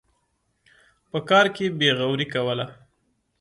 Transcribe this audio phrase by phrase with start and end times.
[1.11, 2.65] په کار کې بېغوري کوله.